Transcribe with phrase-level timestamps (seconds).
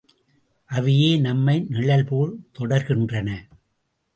[0.69, 3.29] அவையே நம்மை நிழல்போல் தொடர்கின்றன.